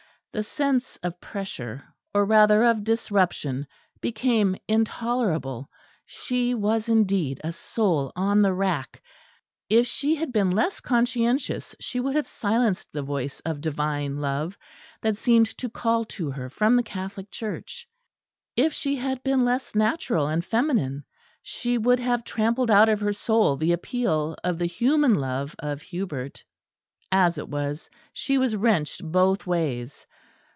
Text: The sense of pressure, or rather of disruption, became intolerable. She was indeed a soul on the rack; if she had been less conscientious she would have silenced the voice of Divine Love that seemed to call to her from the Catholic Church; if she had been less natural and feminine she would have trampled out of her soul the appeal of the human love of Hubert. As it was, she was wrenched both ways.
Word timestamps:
The 0.33 0.43
sense 0.43 0.95
of 1.03 1.19
pressure, 1.19 1.83
or 2.13 2.23
rather 2.23 2.63
of 2.63 2.85
disruption, 2.85 3.67
became 3.99 4.55
intolerable. 4.65 5.69
She 6.05 6.53
was 6.55 6.87
indeed 6.87 7.41
a 7.43 7.51
soul 7.51 8.13
on 8.15 8.41
the 8.41 8.53
rack; 8.53 9.03
if 9.69 9.87
she 9.87 10.15
had 10.15 10.31
been 10.31 10.49
less 10.51 10.79
conscientious 10.79 11.75
she 11.81 11.99
would 11.99 12.15
have 12.15 12.27
silenced 12.27 12.93
the 12.93 13.01
voice 13.01 13.41
of 13.41 13.59
Divine 13.59 14.21
Love 14.21 14.57
that 15.01 15.17
seemed 15.17 15.47
to 15.57 15.67
call 15.69 16.05
to 16.15 16.31
her 16.31 16.49
from 16.49 16.77
the 16.77 16.83
Catholic 16.83 17.29
Church; 17.29 17.85
if 18.55 18.71
she 18.71 18.95
had 18.95 19.21
been 19.23 19.43
less 19.43 19.75
natural 19.75 20.27
and 20.27 20.45
feminine 20.45 21.03
she 21.43 21.77
would 21.77 21.99
have 21.99 22.23
trampled 22.23 22.71
out 22.71 22.87
of 22.87 23.01
her 23.01 23.11
soul 23.11 23.57
the 23.57 23.73
appeal 23.73 24.37
of 24.45 24.59
the 24.59 24.65
human 24.65 25.13
love 25.13 25.53
of 25.59 25.81
Hubert. 25.81 26.45
As 27.11 27.37
it 27.37 27.49
was, 27.49 27.89
she 28.13 28.37
was 28.37 28.55
wrenched 28.55 29.03
both 29.03 29.45
ways. 29.45 30.07